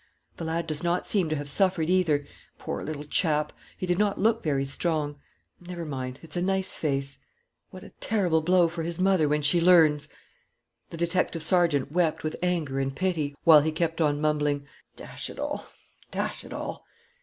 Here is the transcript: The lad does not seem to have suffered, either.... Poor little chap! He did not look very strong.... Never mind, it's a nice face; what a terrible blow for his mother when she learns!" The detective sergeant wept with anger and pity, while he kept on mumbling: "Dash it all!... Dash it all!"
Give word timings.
The 0.37 0.45
lad 0.45 0.65
does 0.65 0.81
not 0.81 1.05
seem 1.05 1.29
to 1.29 1.35
have 1.35 1.47
suffered, 1.47 1.87
either.... 1.87 2.25
Poor 2.57 2.83
little 2.83 3.03
chap! 3.03 3.53
He 3.77 3.85
did 3.85 3.99
not 3.99 4.19
look 4.19 4.41
very 4.41 4.65
strong.... 4.65 5.17
Never 5.59 5.85
mind, 5.85 6.19
it's 6.23 6.35
a 6.35 6.41
nice 6.41 6.73
face; 6.73 7.19
what 7.69 7.83
a 7.83 7.91
terrible 7.99 8.41
blow 8.41 8.67
for 8.67 8.81
his 8.81 8.97
mother 8.97 9.29
when 9.29 9.43
she 9.43 9.61
learns!" 9.61 10.09
The 10.89 10.97
detective 10.97 11.43
sergeant 11.43 11.91
wept 11.91 12.23
with 12.23 12.35
anger 12.41 12.79
and 12.79 12.95
pity, 12.95 13.35
while 13.43 13.61
he 13.61 13.71
kept 13.71 14.01
on 14.01 14.19
mumbling: 14.19 14.65
"Dash 14.95 15.29
it 15.29 15.37
all!... 15.37 15.67
Dash 16.09 16.43
it 16.43 16.51
all!" 16.51 16.83